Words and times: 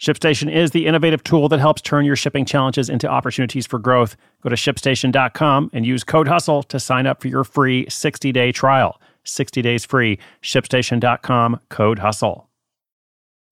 ShipStation 0.00 0.50
is 0.50 0.70
the 0.70 0.86
innovative 0.86 1.22
tool 1.22 1.50
that 1.50 1.60
helps 1.60 1.82
turn 1.82 2.06
your 2.06 2.16
shipping 2.16 2.46
challenges 2.46 2.88
into 2.88 3.06
opportunities 3.06 3.66
for 3.66 3.78
growth. 3.78 4.16
Go 4.40 4.48
to 4.48 4.56
shipstation.com 4.56 5.70
and 5.74 5.84
use 5.84 6.04
code 6.04 6.26
HUSTLE 6.26 6.62
to 6.64 6.80
sign 6.80 7.06
up 7.06 7.20
for 7.20 7.28
your 7.28 7.44
free 7.44 7.84
60 7.88 8.32
day 8.32 8.50
trial. 8.50 8.98
60 9.24 9.60
days 9.60 9.84
free. 9.84 10.18
ShipStation.com, 10.42 11.60
code 11.68 11.98
HUSTLE. 11.98 12.48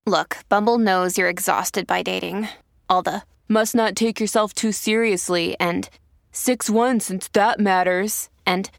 Look, 0.07 0.39
Bumble 0.49 0.79
knows 0.79 1.19
you're 1.19 1.29
exhausted 1.29 1.87
by 1.87 2.03
dating. 2.03 2.49
All 2.89 3.03
the 3.03 3.25
must 3.47 3.75
not 3.75 3.95
take 3.95 4.19
yourself 4.19 4.55
too 4.55 4.73
seriously 4.73 5.55
and 5.61 5.91
6 6.33 6.71
1 6.71 7.01
since 7.01 7.29
that 7.29 7.61
matters. 7.61 8.31
And 8.47 8.71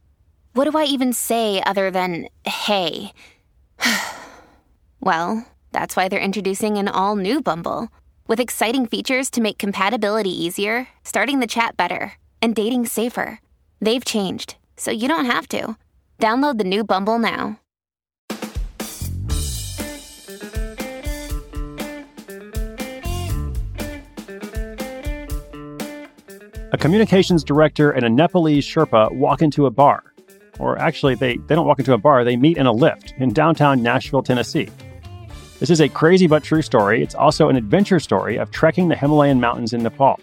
what 0.53 0.65
do 0.65 0.75
I 0.75 0.85
even 0.85 1.13
say 1.13 1.61
other 1.63 1.91
than 1.91 2.29
hey? 2.45 3.13
well, 4.99 5.45
that's 5.71 5.95
why 5.95 6.07
they're 6.07 6.19
introducing 6.19 6.77
an 6.77 6.87
all 6.87 7.15
new 7.15 7.41
Bumble 7.41 7.89
with 8.27 8.39
exciting 8.39 8.85
features 8.85 9.29
to 9.31 9.41
make 9.41 9.57
compatibility 9.57 10.29
easier, 10.29 10.87
starting 11.03 11.39
the 11.39 11.47
chat 11.47 11.75
better, 11.75 12.13
and 12.41 12.55
dating 12.55 12.85
safer. 12.85 13.39
They've 13.81 14.05
changed, 14.05 14.55
so 14.77 14.91
you 14.91 15.07
don't 15.07 15.25
have 15.25 15.47
to. 15.49 15.75
Download 16.19 16.57
the 16.57 16.63
new 16.63 16.83
Bumble 16.83 17.17
now. 17.19 17.59
A 26.71 26.77
communications 26.77 27.43
director 27.43 27.89
and 27.89 28.05
a 28.05 28.09
Nepalese 28.09 28.63
Sherpa 28.63 29.11
walk 29.11 29.41
into 29.41 29.65
a 29.65 29.71
bar. 29.71 30.03
Or 30.59 30.77
actually, 30.77 31.15
they, 31.15 31.37
they 31.37 31.55
don't 31.55 31.65
walk 31.65 31.79
into 31.79 31.93
a 31.93 31.97
bar, 31.97 32.23
they 32.23 32.35
meet 32.35 32.57
in 32.57 32.67
a 32.67 32.73
Lyft 32.73 33.19
in 33.19 33.33
downtown 33.33 33.81
Nashville, 33.81 34.21
Tennessee. 34.21 34.69
This 35.59 35.69
is 35.69 35.81
a 35.81 35.89
crazy 35.89 36.25
but 36.25 36.41
true 36.41 36.61
story. 36.61 37.03
It's 37.03 37.15
also 37.15 37.49
an 37.49 37.57
adventure 37.57 37.99
story 37.99 38.37
of 38.37 38.49
trekking 38.49 38.87
the 38.87 38.95
Himalayan 38.95 39.41
mountains 39.41 39.73
in 39.73 39.83
Nepal. 39.83 40.17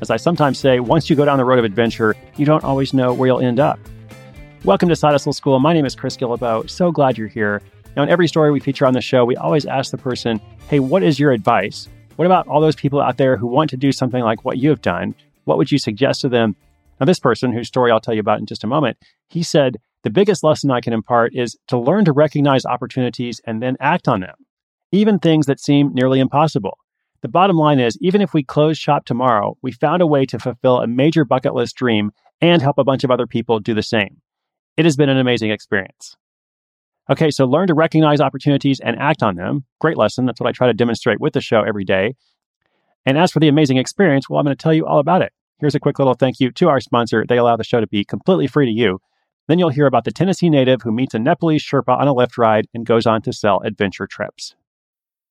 As 0.00 0.10
I 0.10 0.16
sometimes 0.16 0.58
say, 0.58 0.80
once 0.80 1.08
you 1.08 1.14
go 1.14 1.24
down 1.24 1.38
the 1.38 1.44
road 1.44 1.60
of 1.60 1.64
adventure, 1.64 2.16
you 2.36 2.44
don't 2.44 2.64
always 2.64 2.92
know 2.92 3.12
where 3.12 3.28
you'll 3.28 3.38
end 3.38 3.60
up. 3.60 3.78
Welcome 4.64 4.88
to 4.88 4.96
Side 4.96 5.12
Hustle 5.12 5.32
School. 5.32 5.60
My 5.60 5.72
name 5.72 5.86
is 5.86 5.94
Chris 5.94 6.16
Guillebeau. 6.16 6.68
So 6.68 6.90
glad 6.90 7.16
you're 7.16 7.28
here. 7.28 7.62
Now, 7.94 8.02
in 8.02 8.08
every 8.08 8.26
story 8.26 8.50
we 8.50 8.58
feature 8.58 8.84
on 8.84 8.94
the 8.94 9.00
show, 9.00 9.24
we 9.24 9.36
always 9.36 9.64
ask 9.64 9.92
the 9.92 9.96
person, 9.96 10.40
hey, 10.68 10.80
what 10.80 11.04
is 11.04 11.20
your 11.20 11.30
advice? 11.30 11.88
What 12.16 12.26
about 12.26 12.48
all 12.48 12.60
those 12.60 12.74
people 12.74 13.00
out 13.00 13.16
there 13.16 13.36
who 13.36 13.46
want 13.46 13.70
to 13.70 13.76
do 13.76 13.92
something 13.92 14.24
like 14.24 14.44
what 14.44 14.58
you 14.58 14.70
have 14.70 14.82
done? 14.82 15.14
What 15.44 15.56
would 15.56 15.70
you 15.70 15.78
suggest 15.78 16.20
to 16.22 16.28
them? 16.28 16.56
Now, 16.98 17.06
this 17.06 17.20
person, 17.20 17.52
whose 17.52 17.68
story 17.68 17.92
I'll 17.92 18.00
tell 18.00 18.14
you 18.14 18.20
about 18.20 18.40
in 18.40 18.46
just 18.46 18.64
a 18.64 18.66
moment, 18.66 18.98
he 19.28 19.44
said, 19.44 19.76
the 20.02 20.10
biggest 20.10 20.42
lesson 20.42 20.72
I 20.72 20.80
can 20.80 20.92
impart 20.92 21.32
is 21.32 21.56
to 21.68 21.78
learn 21.78 22.06
to 22.06 22.12
recognize 22.12 22.66
opportunities 22.66 23.40
and 23.46 23.62
then 23.62 23.76
act 23.78 24.08
on 24.08 24.18
them 24.18 24.34
even 24.92 25.18
things 25.18 25.46
that 25.46 25.60
seem 25.60 25.92
nearly 25.94 26.20
impossible. 26.20 26.78
The 27.22 27.28
bottom 27.28 27.56
line 27.56 27.80
is, 27.80 27.98
even 28.00 28.22
if 28.22 28.32
we 28.32 28.42
close 28.42 28.78
shop 28.78 29.04
tomorrow, 29.04 29.56
we 29.62 29.72
found 29.72 30.00
a 30.00 30.06
way 30.06 30.24
to 30.26 30.38
fulfill 30.38 30.78
a 30.78 30.86
major 30.86 31.24
bucket 31.24 31.54
list 31.54 31.76
dream 31.76 32.12
and 32.40 32.62
help 32.62 32.78
a 32.78 32.84
bunch 32.84 33.04
of 33.04 33.10
other 33.10 33.26
people 33.26 33.60
do 33.60 33.74
the 33.74 33.82
same. 33.82 34.20
It 34.76 34.86
has 34.86 34.96
been 34.96 35.10
an 35.10 35.18
amazing 35.18 35.50
experience. 35.50 36.16
Okay, 37.10 37.30
so 37.30 37.44
learn 37.44 37.66
to 37.66 37.74
recognize 37.74 38.20
opportunities 38.20 38.80
and 38.80 38.98
act 38.98 39.22
on 39.22 39.36
them. 39.36 39.64
Great 39.80 39.98
lesson. 39.98 40.26
That's 40.26 40.40
what 40.40 40.48
I 40.48 40.52
try 40.52 40.68
to 40.68 40.74
demonstrate 40.74 41.20
with 41.20 41.34
the 41.34 41.40
show 41.40 41.62
every 41.62 41.84
day. 41.84 42.14
And 43.04 43.18
as 43.18 43.32
for 43.32 43.40
the 43.40 43.48
amazing 43.48 43.78
experience, 43.78 44.30
well, 44.30 44.38
I'm 44.38 44.44
going 44.44 44.56
to 44.56 44.62
tell 44.62 44.72
you 44.72 44.86
all 44.86 45.00
about 45.00 45.22
it. 45.22 45.32
Here's 45.58 45.74
a 45.74 45.80
quick 45.80 45.98
little 45.98 46.14
thank 46.14 46.40
you 46.40 46.50
to 46.52 46.68
our 46.68 46.80
sponsor. 46.80 47.24
They 47.28 47.36
allow 47.36 47.56
the 47.56 47.64
show 47.64 47.80
to 47.80 47.86
be 47.86 48.04
completely 48.04 48.46
free 48.46 48.66
to 48.66 48.72
you. 48.72 49.00
Then 49.48 49.58
you'll 49.58 49.70
hear 49.70 49.86
about 49.86 50.04
the 50.04 50.12
Tennessee 50.12 50.48
native 50.48 50.82
who 50.82 50.92
meets 50.92 51.12
a 51.12 51.18
Nepalese 51.18 51.64
Sherpa 51.64 51.98
on 51.98 52.08
a 52.08 52.14
Lyft 52.14 52.38
ride 52.38 52.68
and 52.72 52.86
goes 52.86 53.06
on 53.06 53.20
to 53.22 53.32
sell 53.32 53.60
adventure 53.60 54.06
trips. 54.06 54.54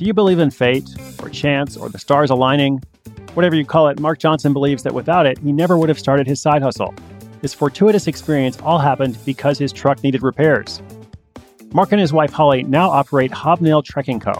Do 0.00 0.06
you 0.06 0.14
believe 0.14 0.38
in 0.38 0.50
fate, 0.50 0.88
or 1.22 1.28
chance, 1.28 1.76
or 1.76 1.90
the 1.90 1.98
stars 1.98 2.30
aligning? 2.30 2.80
Whatever 3.34 3.54
you 3.54 3.66
call 3.66 3.88
it, 3.88 4.00
Mark 4.00 4.18
Johnson 4.18 4.54
believes 4.54 4.82
that 4.84 4.94
without 4.94 5.26
it, 5.26 5.38
he 5.38 5.52
never 5.52 5.76
would 5.76 5.90
have 5.90 5.98
started 5.98 6.26
his 6.26 6.40
side 6.40 6.62
hustle. 6.62 6.94
This 7.42 7.52
fortuitous 7.52 8.06
experience 8.06 8.58
all 8.62 8.78
happened 8.78 9.18
because 9.26 9.58
his 9.58 9.72
truck 9.74 10.02
needed 10.02 10.22
repairs. 10.22 10.80
Mark 11.72 11.92
and 11.92 12.00
his 12.00 12.14
wife 12.14 12.32
Holly 12.32 12.62
now 12.62 12.88
operate 12.88 13.30
Hobnail 13.30 13.82
Trekking 13.82 14.20
Co. 14.20 14.32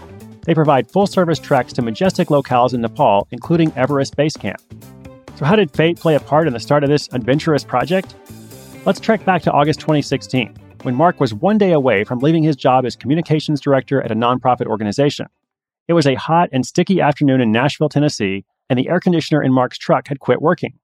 They 0.45 0.55
provide 0.55 0.89
full 0.89 1.05
service 1.05 1.37
treks 1.37 1.73
to 1.73 1.83
majestic 1.83 2.29
locales 2.29 2.73
in 2.73 2.81
Nepal, 2.81 3.27
including 3.29 3.71
Everest 3.75 4.15
Base 4.15 4.35
Camp. 4.35 4.59
So, 5.35 5.45
how 5.45 5.55
did 5.55 5.71
fate 5.71 5.99
play 5.99 6.15
a 6.15 6.19
part 6.19 6.47
in 6.47 6.53
the 6.53 6.59
start 6.59 6.83
of 6.83 6.89
this 6.89 7.07
adventurous 7.11 7.63
project? 7.63 8.15
Let's 8.83 8.99
trek 8.99 9.23
back 9.25 9.43
to 9.43 9.51
August 9.51 9.79
2016, 9.81 10.55
when 10.81 10.95
Mark 10.95 11.19
was 11.19 11.35
one 11.35 11.59
day 11.59 11.71
away 11.71 12.03
from 12.03 12.17
leaving 12.17 12.41
his 12.41 12.55
job 12.55 12.83
as 12.83 12.95
communications 12.95 13.61
director 13.61 14.01
at 14.01 14.11
a 14.11 14.15
nonprofit 14.15 14.65
organization. 14.65 15.27
It 15.87 15.93
was 15.93 16.07
a 16.07 16.15
hot 16.15 16.49
and 16.51 16.65
sticky 16.65 16.99
afternoon 16.99 17.41
in 17.41 17.51
Nashville, 17.51 17.89
Tennessee, 17.89 18.43
and 18.71 18.79
the 18.79 18.89
air 18.89 18.99
conditioner 18.99 19.43
in 19.43 19.53
Mark's 19.53 19.77
truck 19.77 20.07
had 20.07 20.19
quit 20.19 20.41
working. 20.41 20.79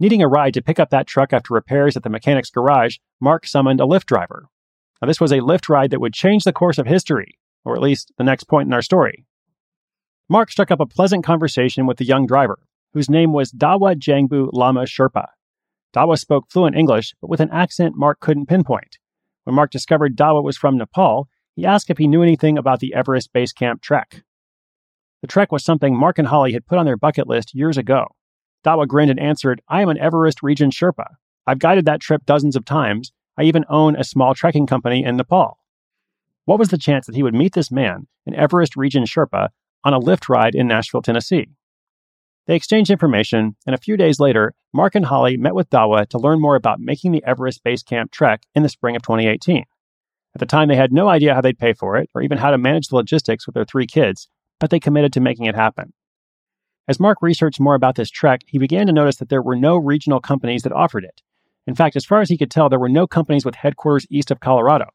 Needing 0.00 0.22
a 0.22 0.28
ride 0.28 0.54
to 0.54 0.62
pick 0.62 0.80
up 0.80 0.90
that 0.90 1.06
truck 1.06 1.32
after 1.32 1.54
repairs 1.54 1.96
at 1.96 2.02
the 2.02 2.10
mechanic's 2.10 2.50
garage, 2.50 2.96
Mark 3.20 3.46
summoned 3.46 3.80
a 3.80 3.84
Lyft 3.84 4.06
driver. 4.06 4.48
Now, 5.00 5.06
this 5.06 5.20
was 5.20 5.30
a 5.30 5.38
Lyft 5.38 5.68
ride 5.68 5.92
that 5.92 6.00
would 6.00 6.14
change 6.14 6.42
the 6.42 6.52
course 6.52 6.78
of 6.78 6.88
history, 6.88 7.38
or 7.64 7.76
at 7.76 7.82
least 7.82 8.10
the 8.18 8.24
next 8.24 8.48
point 8.48 8.66
in 8.66 8.72
our 8.72 8.82
story. 8.82 9.24
Mark 10.28 10.50
struck 10.50 10.72
up 10.72 10.80
a 10.80 10.86
pleasant 10.86 11.24
conversation 11.24 11.86
with 11.86 11.98
the 11.98 12.04
young 12.04 12.26
driver, 12.26 12.58
whose 12.92 13.08
name 13.08 13.32
was 13.32 13.52
Dawa 13.52 13.94
Jangbu 13.94 14.50
Lama 14.52 14.82
Sherpa. 14.82 15.26
Dawa 15.96 16.18
spoke 16.18 16.50
fluent 16.50 16.76
English, 16.76 17.14
but 17.22 17.30
with 17.30 17.40
an 17.40 17.50
accent 17.50 17.96
Mark 17.96 18.20
couldn't 18.20 18.46
pinpoint. 18.46 18.98
When 19.44 19.56
Mark 19.56 19.70
discovered 19.70 20.14
Dawa 20.14 20.42
was 20.42 20.58
from 20.58 20.76
Nepal, 20.76 21.26
he 21.54 21.64
asked 21.64 21.88
if 21.88 21.96
he 21.96 22.06
knew 22.06 22.22
anything 22.22 22.58
about 22.58 22.80
the 22.80 22.92
Everest 22.92 23.32
Base 23.32 23.52
Camp 23.52 23.80
trek. 23.80 24.22
The 25.22 25.26
trek 25.26 25.50
was 25.50 25.64
something 25.64 25.96
Mark 25.96 26.18
and 26.18 26.28
Holly 26.28 26.52
had 26.52 26.66
put 26.66 26.76
on 26.76 26.84
their 26.84 26.98
bucket 26.98 27.26
list 27.26 27.54
years 27.54 27.78
ago. 27.78 28.08
Dawa 28.62 28.86
grinned 28.86 29.10
and 29.10 29.18
answered, 29.18 29.62
I 29.68 29.80
am 29.80 29.88
an 29.88 29.96
Everest 29.96 30.42
region 30.42 30.70
Sherpa. 30.70 31.06
I've 31.46 31.60
guided 31.60 31.86
that 31.86 32.00
trip 32.00 32.26
dozens 32.26 32.56
of 32.56 32.66
times. 32.66 33.12
I 33.38 33.44
even 33.44 33.64
own 33.70 33.96
a 33.96 34.04
small 34.04 34.34
trekking 34.34 34.66
company 34.66 35.02
in 35.02 35.16
Nepal. 35.16 35.58
What 36.44 36.58
was 36.58 36.68
the 36.68 36.76
chance 36.76 37.06
that 37.06 37.14
he 37.14 37.22
would 37.22 37.34
meet 37.34 37.54
this 37.54 37.70
man, 37.70 38.06
an 38.26 38.34
Everest 38.34 38.76
region 38.76 39.04
Sherpa, 39.04 39.48
on 39.82 39.94
a 39.94 40.00
Lyft 40.00 40.28
ride 40.28 40.54
in 40.54 40.68
Nashville, 40.68 41.00
Tennessee? 41.00 41.48
They 42.46 42.54
exchanged 42.54 42.90
information, 42.90 43.56
and 43.66 43.74
a 43.74 43.78
few 43.78 43.96
days 43.96 44.20
later, 44.20 44.54
Mark 44.76 44.94
and 44.94 45.06
Holly 45.06 45.38
met 45.38 45.54
with 45.54 45.70
Dawa 45.70 46.06
to 46.10 46.18
learn 46.18 46.38
more 46.38 46.54
about 46.54 46.80
making 46.80 47.12
the 47.12 47.24
Everest 47.24 47.64
Base 47.64 47.82
Camp 47.82 48.10
trek 48.12 48.42
in 48.54 48.62
the 48.62 48.68
spring 48.68 48.94
of 48.94 49.00
2018. 49.00 49.64
At 50.34 50.38
the 50.38 50.44
time, 50.44 50.68
they 50.68 50.76
had 50.76 50.92
no 50.92 51.08
idea 51.08 51.34
how 51.34 51.40
they'd 51.40 51.58
pay 51.58 51.72
for 51.72 51.96
it 51.96 52.10
or 52.14 52.20
even 52.20 52.36
how 52.36 52.50
to 52.50 52.58
manage 52.58 52.88
the 52.88 52.96
logistics 52.96 53.46
with 53.46 53.54
their 53.54 53.64
three 53.64 53.86
kids, 53.86 54.28
but 54.60 54.68
they 54.68 54.78
committed 54.78 55.14
to 55.14 55.20
making 55.20 55.46
it 55.46 55.54
happen. 55.54 55.94
As 56.86 57.00
Mark 57.00 57.22
researched 57.22 57.58
more 57.58 57.74
about 57.74 57.94
this 57.94 58.10
trek, 58.10 58.42
he 58.46 58.58
began 58.58 58.86
to 58.86 58.92
notice 58.92 59.16
that 59.16 59.30
there 59.30 59.40
were 59.40 59.56
no 59.56 59.78
regional 59.78 60.20
companies 60.20 60.62
that 60.64 60.72
offered 60.72 61.04
it. 61.04 61.22
In 61.66 61.74
fact, 61.74 61.96
as 61.96 62.04
far 62.04 62.20
as 62.20 62.28
he 62.28 62.36
could 62.36 62.50
tell, 62.50 62.68
there 62.68 62.78
were 62.78 62.90
no 62.90 63.06
companies 63.06 63.46
with 63.46 63.54
headquarters 63.54 64.06
east 64.10 64.30
of 64.30 64.40
Colorado. 64.40 64.90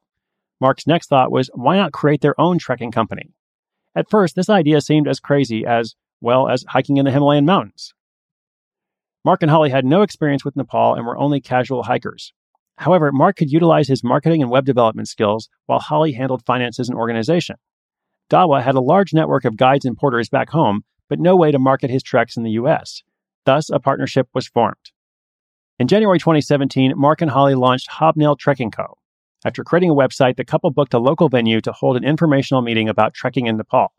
Mark's 0.60 0.86
next 0.86 1.08
thought 1.08 1.32
was, 1.32 1.50
why 1.56 1.76
not 1.76 1.92
create 1.92 2.22
their 2.22 2.40
own 2.40 2.60
trekking 2.60 2.92
company? 2.92 3.34
At 3.96 4.12
first, 4.12 4.36
this 4.36 4.48
idea 4.48 4.80
seemed 4.80 5.08
as 5.08 5.20
crazy 5.20 5.66
as, 5.66 5.96
well, 6.22 6.48
as 6.48 6.66
hiking 6.70 6.98
in 6.98 7.06
the 7.06 7.12
Himalayan 7.12 7.46
mountains. 7.46 7.96
Mark 9.24 9.44
and 9.44 9.52
Holly 9.52 9.70
had 9.70 9.86
no 9.86 10.02
experience 10.02 10.44
with 10.44 10.56
Nepal 10.56 10.96
and 10.96 11.06
were 11.06 11.18
only 11.18 11.40
casual 11.40 11.84
hikers. 11.84 12.34
However, 12.78 13.12
Mark 13.12 13.36
could 13.38 13.52
utilize 13.52 13.88
his 13.88 14.04
marketing 14.04 14.42
and 14.42 14.50
web 14.50 14.66
development 14.66 15.08
skills 15.08 15.48
while 15.68 15.80
Holly 15.80 16.14
handled 16.14 16.44
finances 16.46 16.90
and 16.90 16.98
organization. 16.98 17.58
Dawa 18.32 18.64
had 18.64 18.76
a 18.76 18.82
large 18.82 19.14
network 19.14 19.46
of 19.46 19.58
guides 19.58 19.86
and 19.86 19.96
porters 19.96 20.30
back 20.30 20.50
home, 20.50 20.82
but 21.08 21.20
no 21.20 21.36
way 21.36 21.52
to 21.52 21.60
market 21.60 21.92
his 21.92 22.02
treks 22.02 22.36
in 22.36 22.44
the 22.44 22.52
US. 22.52 23.04
Thus, 23.46 23.70
a 23.70 23.80
partnership 23.80 24.28
was 24.34 24.48
formed. 24.48 24.92
In 25.78 25.88
January 25.88 26.18
2017, 26.18 26.94
Mark 26.96 27.22
and 27.22 27.30
Holly 27.30 27.54
launched 27.56 27.90
Hobnail 27.90 28.38
Trekking 28.38 28.72
Co. 28.72 28.98
After 29.44 29.64
creating 29.64 29.90
a 29.90 29.96
website, 29.96 30.38
the 30.38 30.46
couple 30.46 30.72
booked 30.72 30.94
a 30.94 31.00
local 31.00 31.30
venue 31.30 31.62
to 31.62 31.72
hold 31.72 31.98
an 31.98 32.04
informational 32.04 32.62
meeting 32.62 32.88
about 32.90 33.14
trekking 33.14 33.48
in 33.48 33.58
Nepal. 33.58 33.94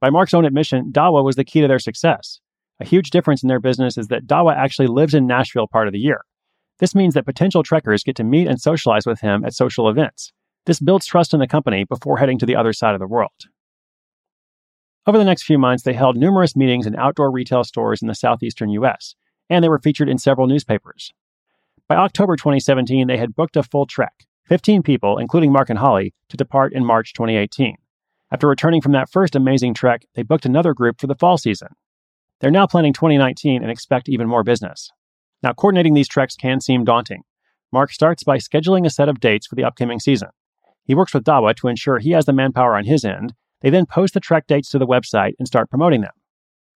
By 0.00 0.10
Mark's 0.10 0.34
own 0.34 0.44
admission, 0.44 0.92
Dawa 0.92 1.24
was 1.24 1.36
the 1.36 1.44
key 1.44 1.60
to 1.60 1.68
their 1.68 1.78
success. 1.78 2.40
A 2.80 2.84
huge 2.84 3.10
difference 3.10 3.42
in 3.42 3.48
their 3.48 3.60
business 3.60 3.98
is 3.98 4.08
that 4.08 4.26
Dawa 4.26 4.54
actually 4.54 4.86
lives 4.86 5.14
in 5.14 5.26
Nashville 5.26 5.66
part 5.66 5.88
of 5.88 5.92
the 5.92 5.98
year. 5.98 6.20
This 6.78 6.94
means 6.94 7.14
that 7.14 7.26
potential 7.26 7.62
trekkers 7.62 8.04
get 8.04 8.14
to 8.16 8.24
meet 8.24 8.46
and 8.46 8.60
socialize 8.60 9.04
with 9.04 9.20
him 9.20 9.44
at 9.44 9.54
social 9.54 9.88
events. 9.88 10.32
This 10.64 10.80
builds 10.80 11.06
trust 11.06 11.34
in 11.34 11.40
the 11.40 11.48
company 11.48 11.84
before 11.84 12.18
heading 12.18 12.38
to 12.38 12.46
the 12.46 12.54
other 12.54 12.72
side 12.72 12.94
of 12.94 13.00
the 13.00 13.08
world. 13.08 13.32
Over 15.06 15.18
the 15.18 15.24
next 15.24 15.44
few 15.44 15.58
months, 15.58 15.82
they 15.82 15.94
held 15.94 16.16
numerous 16.16 16.54
meetings 16.54 16.86
in 16.86 16.94
outdoor 16.94 17.32
retail 17.32 17.64
stores 17.64 18.02
in 18.02 18.08
the 18.08 18.14
southeastern 18.14 18.68
US, 18.70 19.14
and 19.48 19.64
they 19.64 19.68
were 19.68 19.78
featured 19.78 20.08
in 20.08 20.18
several 20.18 20.46
newspapers. 20.46 21.12
By 21.88 21.96
October 21.96 22.36
2017, 22.36 23.06
they 23.06 23.16
had 23.16 23.34
booked 23.34 23.56
a 23.56 23.62
full 23.62 23.86
trek, 23.86 24.26
15 24.46 24.82
people, 24.82 25.18
including 25.18 25.50
Mark 25.50 25.70
and 25.70 25.78
Holly, 25.78 26.12
to 26.28 26.36
depart 26.36 26.74
in 26.74 26.84
March 26.84 27.14
2018. 27.14 27.76
After 28.30 28.46
returning 28.46 28.82
from 28.82 28.92
that 28.92 29.10
first 29.10 29.34
amazing 29.34 29.72
trek, 29.72 30.04
they 30.14 30.22
booked 30.22 30.44
another 30.44 30.74
group 30.74 31.00
for 31.00 31.06
the 31.06 31.14
fall 31.14 31.38
season. 31.38 31.68
They're 32.40 32.50
now 32.50 32.66
planning 32.66 32.92
2019 32.92 33.62
and 33.62 33.70
expect 33.70 34.08
even 34.08 34.28
more 34.28 34.44
business. 34.44 34.90
Now, 35.42 35.52
coordinating 35.52 35.94
these 35.94 36.08
treks 36.08 36.36
can 36.36 36.60
seem 36.60 36.84
daunting. 36.84 37.22
Mark 37.72 37.92
starts 37.92 38.22
by 38.22 38.38
scheduling 38.38 38.86
a 38.86 38.90
set 38.90 39.08
of 39.08 39.20
dates 39.20 39.46
for 39.46 39.54
the 39.54 39.64
upcoming 39.64 40.00
season. 40.00 40.28
He 40.84 40.94
works 40.94 41.12
with 41.12 41.24
Dawa 41.24 41.54
to 41.56 41.68
ensure 41.68 41.98
he 41.98 42.12
has 42.12 42.24
the 42.24 42.32
manpower 42.32 42.76
on 42.76 42.84
his 42.84 43.04
end. 43.04 43.34
They 43.60 43.70
then 43.70 43.86
post 43.86 44.14
the 44.14 44.20
trek 44.20 44.46
dates 44.46 44.70
to 44.70 44.78
the 44.78 44.86
website 44.86 45.32
and 45.38 45.46
start 45.46 45.68
promoting 45.68 46.00
them. 46.00 46.12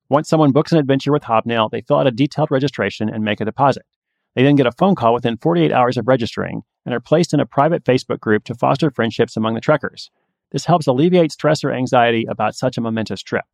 Once 0.09 0.29
someone 0.29 0.53
books 0.53 0.73
an 0.73 0.79
adventure 0.79 1.13
with 1.13 1.23
Hobnail, 1.25 1.71
they 1.71 1.81
fill 1.81 1.99
out 1.99 2.07
a 2.07 2.11
detailed 2.11 2.51
registration 2.51 3.09
and 3.09 3.25
make 3.25 3.41
a 3.41 3.45
deposit. 3.45 3.87
They 4.35 4.43
then 4.43 4.57
get 4.57 4.67
a 4.67 4.73
phone 4.73 4.95
call 4.95 5.15
within 5.15 5.39
48 5.39 5.73
hours 5.73 5.97
of 5.97 6.09
registering 6.09 6.63
and 6.85 6.95
are 6.95 7.01
placed 7.01 7.33
in 7.33 7.41
a 7.41 7.47
private 7.47 7.85
Facebook 7.85 8.21
group 8.21 8.45
to 8.45 8.55
foster 8.55 8.91
friendships 8.91 9.37
among 9.37 9.55
the 9.55 9.61
trekkers. 9.61 10.11
This 10.51 10.67
helps 10.67 10.87
alleviate 10.87 11.33
stress 11.33 11.65
or 11.65 11.73
anxiety 11.73 12.27
about 12.29 12.55
such 12.55 12.77
a 12.77 12.81
momentous 12.81 13.23
trip. 13.23 13.45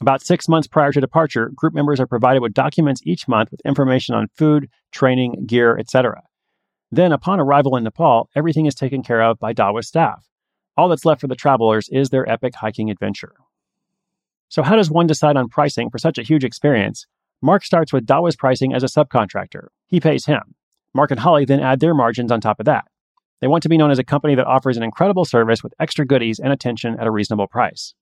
About 0.00 0.22
six 0.22 0.48
months 0.48 0.68
prior 0.68 0.92
to 0.92 1.00
departure, 1.00 1.50
group 1.54 1.72
members 1.72 2.00
are 2.00 2.06
provided 2.06 2.42
with 2.42 2.52
documents 2.52 3.00
each 3.04 3.26
month 3.26 3.50
with 3.50 3.60
information 3.64 4.14
on 4.14 4.28
food, 4.36 4.68
training, 4.92 5.44
gear, 5.46 5.78
etc. 5.78 6.22
Then, 6.90 7.12
upon 7.12 7.40
arrival 7.40 7.76
in 7.76 7.84
Nepal, 7.84 8.28
everything 8.36 8.66
is 8.66 8.74
taken 8.74 9.02
care 9.02 9.22
of 9.22 9.38
by 9.38 9.52
Dawa's 9.52 9.88
staff. 9.88 10.26
All 10.76 10.88
that's 10.88 11.06
left 11.06 11.22
for 11.22 11.26
the 11.26 11.34
travelers 11.34 11.88
is 11.90 12.10
their 12.10 12.30
epic 12.30 12.54
hiking 12.54 12.90
adventure. 12.90 13.32
So, 14.48 14.62
how 14.62 14.76
does 14.76 14.90
one 14.90 15.06
decide 15.06 15.36
on 15.36 15.48
pricing 15.48 15.88
for 15.88 15.98
such 15.98 16.18
a 16.18 16.22
huge 16.22 16.44
experience? 16.44 17.06
Mark 17.42 17.64
starts 17.64 17.92
with 17.92 18.06
Dawa's 18.06 18.36
pricing 18.36 18.74
as 18.74 18.82
a 18.82 18.86
subcontractor. 18.86 19.68
He 19.86 20.00
pays 20.00 20.26
him. 20.26 20.54
Mark 20.94 21.10
and 21.10 21.20
Holly 21.20 21.44
then 21.44 21.60
add 21.60 21.80
their 21.80 21.94
margins 21.94 22.30
on 22.30 22.40
top 22.40 22.60
of 22.60 22.66
that. 22.66 22.84
They 23.40 23.46
want 23.46 23.62
to 23.64 23.68
be 23.68 23.76
known 23.76 23.90
as 23.90 23.98
a 23.98 24.04
company 24.04 24.34
that 24.34 24.46
offers 24.46 24.76
an 24.76 24.82
incredible 24.82 25.24
service 25.24 25.62
with 25.62 25.74
extra 25.78 26.06
goodies 26.06 26.38
and 26.38 26.52
attention 26.52 26.98
at 26.98 27.06
a 27.06 27.10
reasonable 27.10 27.46
price. 27.46 27.94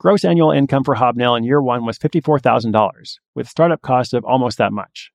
Gross 0.00 0.24
annual 0.24 0.50
income 0.50 0.82
for 0.82 0.94
Hobnail 0.94 1.34
in 1.34 1.44
year 1.44 1.60
one 1.60 1.84
was 1.84 1.98
$54,000, 1.98 3.18
with 3.34 3.46
startup 3.46 3.82
costs 3.82 4.14
of 4.14 4.24
almost 4.24 4.56
that 4.56 4.72
much. 4.72 5.12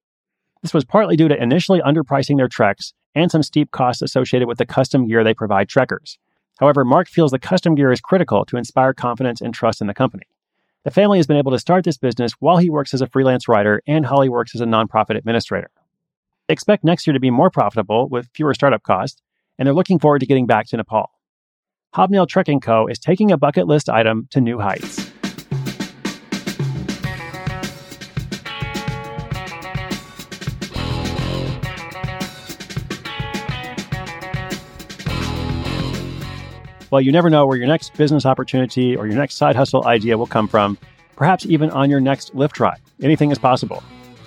This 0.62 0.76
was 0.76 0.86
partly 0.86 1.16
due 1.16 1.28
to 1.28 1.42
initially 1.42 1.82
underpricing 1.82 2.38
their 2.38 2.48
treks 2.48 2.94
and 3.16 3.32
some 3.32 3.42
steep 3.42 3.72
costs 3.72 4.04
associated 4.04 4.48
with 4.48 4.60
the 4.60 4.66
custom 4.68 5.08
gear 5.08 5.24
they 5.24 5.34
provide 5.34 5.70
trekkers. 5.70 6.20
However, 6.60 6.86
Mark 6.86 7.08
feels 7.08 7.32
the 7.32 7.40
custom 7.40 7.74
gear 7.74 7.92
is 7.92 8.00
critical 8.00 8.46
to 8.46 8.58
inspire 8.58 8.94
confidence 8.94 9.42
and 9.42 9.56
trust 9.56 9.82
in 9.82 9.88
the 9.88 9.96
company. 9.96 10.28
The 10.84 10.92
family 10.92 11.18
has 11.18 11.26
been 11.26 11.38
able 11.38 11.54
to 11.54 11.58
start 11.58 11.84
this 11.84 11.98
business 11.98 12.34
while 12.34 12.58
he 12.58 12.70
works 12.70 12.94
as 12.94 13.02
a 13.02 13.08
freelance 13.08 13.48
writer 13.48 13.82
and 13.88 14.06
Holly 14.06 14.30
works 14.30 14.54
as 14.54 14.62
a 14.62 14.66
nonprofit 14.66 15.18
administrator. 15.18 15.72
They 16.48 16.54
expect 16.54 16.84
next 16.84 17.08
year 17.08 17.16
to 17.16 17.20
be 17.20 17.32
more 17.32 17.50
profitable 17.50 18.08
with 18.08 18.30
fewer 18.36 18.54
startup 18.54 18.84
costs, 18.84 19.24
and 19.58 19.66
they're 19.66 19.74
looking 19.74 19.98
forward 19.98 20.20
to 20.20 20.28
getting 20.28 20.46
back 20.46 20.68
to 20.68 20.78
Nepal. 20.78 21.10
Hobnail 21.96 22.28
Trekking 22.28 22.60
Co. 22.60 22.88
is 22.88 23.00
taking 23.00 23.32
a 23.32 23.38
bucket 23.38 23.68
list 23.68 23.88
item 23.88 24.28
to 24.32 24.42
new 24.42 24.60
heights. 24.60 25.10
Well, 36.92 37.00
you 37.00 37.14
never 37.14 37.30
know 37.30 37.48
where 37.48 37.56
your 37.56 37.68
next 37.68 37.94
business 37.94 38.26
opportunity 38.26 38.98
or 38.98 39.08
your 39.08 39.16
next 39.16 39.36
side 39.36 39.56
hustle 39.56 39.88
idea 39.88 40.18
will 40.18 40.28
come 40.28 40.50
from, 40.50 40.78
perhaps 41.16 41.46
even 41.46 41.70
on 41.70 41.90
your 41.90 42.02
next 42.02 42.36
Lyft 42.36 42.60
ride. 42.60 42.82
Anything 43.02 43.32
is 43.32 43.40
possible. 43.40 43.82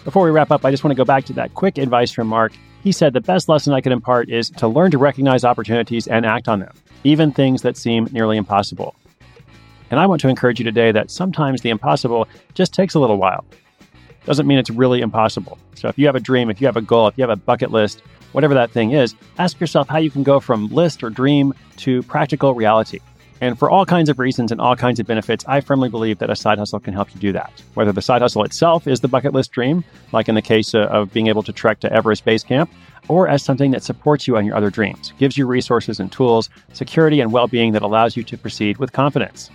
Before 0.04 0.24
we 0.24 0.30
wrap 0.30 0.50
up, 0.50 0.64
I 0.64 0.70
just 0.70 0.84
want 0.84 0.92
to 0.92 0.96
go 0.96 1.04
back 1.04 1.26
to 1.26 1.34
that 1.34 1.52
quick 1.52 1.76
advice 1.76 2.12
from 2.12 2.28
Mark. 2.28 2.54
He 2.82 2.92
said 2.92 3.12
the 3.12 3.20
best 3.20 3.46
lesson 3.46 3.74
I 3.74 3.82
could 3.82 3.92
impart 3.92 4.30
is 4.30 4.48
to 4.52 4.66
learn 4.66 4.90
to 4.92 4.96
recognize 4.96 5.44
opportunities 5.44 6.06
and 6.06 6.24
act 6.24 6.48
on 6.48 6.60
them 6.60 6.72
even 7.08 7.32
things 7.32 7.62
that 7.62 7.76
seem 7.76 8.06
nearly 8.12 8.36
impossible. 8.36 8.94
And 9.90 9.98
I 9.98 10.04
want 10.04 10.20
to 10.20 10.28
encourage 10.28 10.58
you 10.58 10.64
today 10.64 10.92
that 10.92 11.10
sometimes 11.10 11.62
the 11.62 11.70
impossible 11.70 12.28
just 12.52 12.74
takes 12.74 12.94
a 12.94 13.00
little 13.00 13.16
while. 13.16 13.46
Doesn't 14.26 14.46
mean 14.46 14.58
it's 14.58 14.68
really 14.68 15.00
impossible. 15.00 15.58
So 15.74 15.88
if 15.88 15.98
you 15.98 16.04
have 16.04 16.16
a 16.16 16.20
dream, 16.20 16.50
if 16.50 16.60
you 16.60 16.66
have 16.66 16.76
a 16.76 16.82
goal, 16.82 17.08
if 17.08 17.16
you 17.16 17.22
have 17.22 17.30
a 17.30 17.36
bucket 17.36 17.70
list, 17.70 18.02
whatever 18.32 18.52
that 18.52 18.70
thing 18.70 18.90
is, 18.90 19.14
ask 19.38 19.58
yourself 19.58 19.88
how 19.88 19.96
you 19.96 20.10
can 20.10 20.22
go 20.22 20.38
from 20.38 20.68
list 20.68 21.02
or 21.02 21.08
dream 21.08 21.54
to 21.78 22.02
practical 22.02 22.52
reality. 22.52 23.00
And 23.40 23.58
for 23.58 23.70
all 23.70 23.86
kinds 23.86 24.08
of 24.08 24.18
reasons 24.18 24.50
and 24.50 24.60
all 24.60 24.74
kinds 24.74 24.98
of 24.98 25.06
benefits, 25.06 25.44
I 25.46 25.60
firmly 25.60 25.88
believe 25.88 26.18
that 26.18 26.30
a 26.30 26.36
side 26.36 26.58
hustle 26.58 26.80
can 26.80 26.92
help 26.92 27.14
you 27.14 27.20
do 27.20 27.32
that. 27.32 27.52
Whether 27.74 27.92
the 27.92 28.02
side 28.02 28.20
hustle 28.20 28.42
itself 28.42 28.86
is 28.88 29.00
the 29.00 29.08
bucket 29.08 29.32
list 29.32 29.52
dream, 29.52 29.84
like 30.12 30.28
in 30.28 30.34
the 30.34 30.42
case 30.42 30.74
of 30.74 31.12
being 31.12 31.28
able 31.28 31.44
to 31.44 31.52
trek 31.52 31.80
to 31.80 31.92
Everest 31.92 32.24
Base 32.24 32.42
Camp, 32.42 32.70
or 33.06 33.28
as 33.28 33.42
something 33.42 33.70
that 33.70 33.82
supports 33.82 34.26
you 34.26 34.36
on 34.36 34.44
your 34.44 34.56
other 34.56 34.70
dreams, 34.70 35.12
gives 35.18 35.38
you 35.38 35.46
resources 35.46 36.00
and 36.00 36.10
tools, 36.10 36.50
security 36.72 37.20
and 37.20 37.32
well 37.32 37.46
being 37.46 37.72
that 37.72 37.82
allows 37.82 38.16
you 38.16 38.24
to 38.24 38.36
proceed 38.36 38.78
with 38.78 38.92
confidence. 38.92 39.50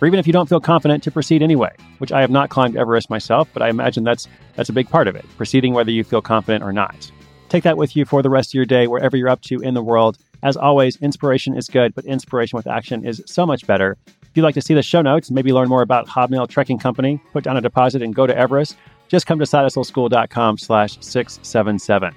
Or 0.00 0.06
even 0.06 0.20
if 0.20 0.28
you 0.28 0.32
don't 0.32 0.48
feel 0.48 0.60
confident 0.60 1.02
to 1.02 1.10
proceed 1.10 1.42
anyway, 1.42 1.74
which 1.98 2.12
I 2.12 2.20
have 2.20 2.30
not 2.30 2.50
climbed 2.50 2.76
Everest 2.76 3.10
myself, 3.10 3.48
but 3.52 3.62
I 3.62 3.68
imagine 3.68 4.04
that's, 4.04 4.28
that's 4.54 4.68
a 4.68 4.72
big 4.72 4.88
part 4.88 5.08
of 5.08 5.16
it, 5.16 5.26
proceeding 5.36 5.74
whether 5.74 5.90
you 5.90 6.04
feel 6.04 6.22
confident 6.22 6.62
or 6.62 6.72
not. 6.72 7.10
Take 7.48 7.64
that 7.64 7.76
with 7.76 7.96
you 7.96 8.04
for 8.04 8.22
the 8.22 8.30
rest 8.30 8.50
of 8.50 8.54
your 8.54 8.66
day, 8.66 8.86
wherever 8.86 9.16
you're 9.16 9.28
up 9.28 9.40
to 9.42 9.58
in 9.58 9.74
the 9.74 9.82
world. 9.82 10.18
As 10.42 10.56
always, 10.56 10.96
inspiration 10.96 11.56
is 11.56 11.68
good, 11.68 11.94
but 11.94 12.04
inspiration 12.04 12.56
with 12.56 12.66
action 12.66 13.04
is 13.04 13.22
so 13.26 13.44
much 13.44 13.66
better. 13.66 13.96
If 14.06 14.30
you'd 14.34 14.42
like 14.42 14.54
to 14.54 14.62
see 14.62 14.74
the 14.74 14.82
show 14.82 15.02
notes, 15.02 15.30
maybe 15.30 15.52
learn 15.52 15.68
more 15.68 15.82
about 15.82 16.08
Hobnail 16.08 16.46
Trekking 16.46 16.78
Company, 16.78 17.20
put 17.32 17.44
down 17.44 17.56
a 17.56 17.60
deposit 17.60 18.02
and 18.02 18.14
go 18.14 18.26
to 18.26 18.36
Everest, 18.36 18.76
just 19.08 19.26
come 19.26 19.38
to 19.38 19.44
sidehustleschool.com 19.44 20.58
slash 20.58 20.98
677. 21.00 22.14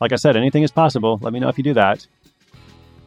Like 0.00 0.12
I 0.12 0.16
said, 0.16 0.36
anything 0.36 0.62
is 0.62 0.70
possible. 0.70 1.18
Let 1.22 1.32
me 1.32 1.38
know 1.40 1.48
if 1.48 1.58
you 1.58 1.64
do 1.64 1.74
that. 1.74 2.06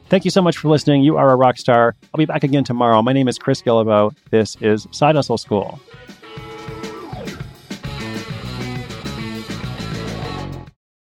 Thank 0.10 0.26
you 0.26 0.32
so 0.32 0.42
much 0.42 0.58
for 0.58 0.70
listening. 0.70 1.02
You 1.04 1.18
are 1.18 1.32
a 1.32 1.36
rock 1.36 1.58
star. 1.58 1.96
I'll 2.14 2.20
be 2.20 2.26
back 2.26 2.44
again 2.44 2.64
tomorrow. 2.64 3.02
My 3.02 3.14
name 3.14 3.28
is 3.28 3.40
Chris 3.40 3.62
Guillebeau. 3.62 4.16
This 4.30 4.56
is 4.62 4.88
Side 4.92 5.16
Hustle 5.16 5.40
School. 5.40 5.80